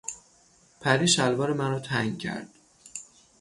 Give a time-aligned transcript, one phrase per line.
[0.81, 2.47] پری شلوار مرا تنگ کرد.